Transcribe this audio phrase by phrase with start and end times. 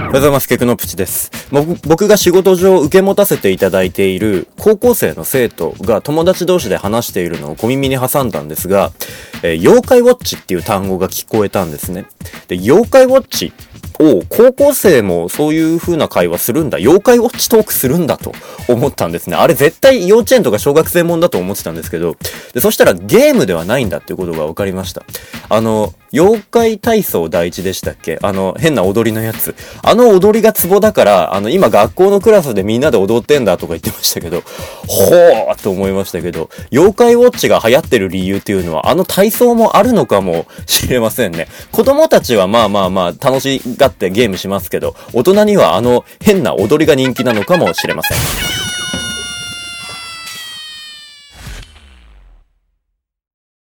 [0.00, 0.48] おはようございます。
[0.48, 1.30] ケクノプチです。
[1.52, 8.92] 僕が仕事上受け持たせていただいている高校生の生徒が友達同士で話しているのを小耳に挟んだんですが、
[9.42, 12.06] えー妖怪ウォッチっていう単語が聞こえたんですね。
[12.48, 13.52] で、妖怪ウォッチ
[14.00, 16.78] を高校生もそういう風な会話するんだ。
[16.78, 18.32] 妖怪ウォッチトークするんだと
[18.66, 19.36] 思ったんですね。
[19.36, 22.16] あれ絶対幼稚園とか小学生もんだと思ってたんですけど、
[22.54, 25.02] で、そしたらゲームではないんだっていうことが分かりました。
[25.48, 28.18] あの、妖怪体操第一でしたっけ？
[28.22, 29.54] あの、変な踊りのやつ。
[29.82, 34.42] あの踊りがツボだから、あの、今学校のクラスでみんなで踊ってんだとか言ってましたけど、
[34.88, 41.46] ほーと思いましたけど、妖怪ウォッチが流行ってる理由っていうのは、あの体操もあるのかもしれませんね。
[41.70, 48.59] 子供たちはまあまあまあ楽しがってゲームしますけど、大人にはあの変な踊りが人気なのかもしれません。